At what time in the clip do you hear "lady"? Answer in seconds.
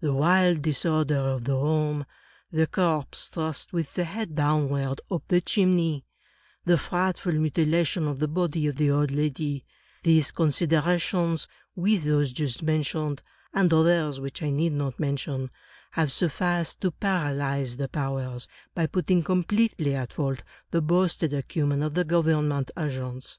9.12-9.64